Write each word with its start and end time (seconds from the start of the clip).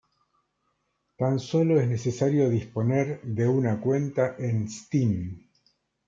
Tan 1.19 1.37
sólo 1.37 1.79
es 1.79 1.87
necesario 1.87 2.49
disponer 2.49 3.21
de 3.21 3.47
una 3.47 3.79
cuenta 3.79 4.35
en 4.39 4.67
Steam. 4.67 5.47